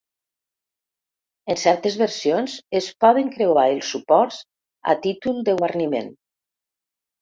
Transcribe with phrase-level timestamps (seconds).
[1.55, 4.43] En certes versions, es poden creuar els suports,
[4.97, 6.15] a títol de guarniment.